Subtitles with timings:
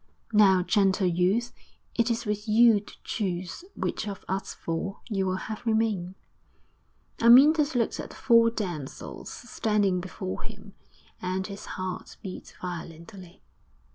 [0.33, 1.53] 'Now, gentle youth,
[1.93, 6.15] it is with you to choose which of us four you will have remain.'
[7.19, 10.73] Amyntas looked at the four damsels standing before him,
[11.21, 13.43] and his heart beat violently.